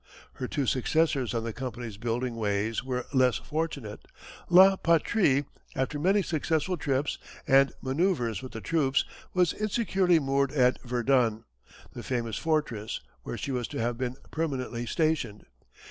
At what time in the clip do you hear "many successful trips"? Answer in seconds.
5.99-7.19